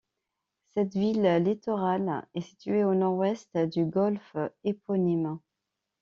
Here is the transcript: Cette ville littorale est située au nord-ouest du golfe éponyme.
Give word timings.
Cette 0.73 0.93
ville 0.95 1.21
littorale 1.45 2.25
est 2.33 2.41
située 2.41 2.83
au 2.83 2.95
nord-ouest 2.95 3.55
du 3.55 3.85
golfe 3.85 4.35
éponyme. 4.63 5.37